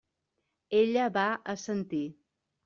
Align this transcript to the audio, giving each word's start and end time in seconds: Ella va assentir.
Ella 0.79 1.03
va 1.19 1.27
assentir. 1.55 2.01